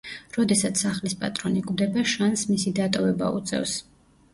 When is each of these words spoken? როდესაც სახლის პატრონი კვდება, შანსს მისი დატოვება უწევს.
როდესაც 0.37 0.81
სახლის 0.83 1.15
პატრონი 1.21 1.63
კვდება, 1.69 2.09
შანსს 2.17 2.49
მისი 2.57 2.77
დატოვება 2.83 3.33
უწევს. 3.41 3.83